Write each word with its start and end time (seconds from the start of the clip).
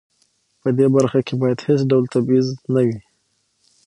په 0.61 0.69
دې 0.77 0.87
برخه 0.95 1.19
کې 1.27 1.33
باید 1.41 1.65
هیڅ 1.67 1.79
ډول 1.89 2.05
تبعیض 2.13 2.47
نه 2.73 2.81
وي. 2.87 2.99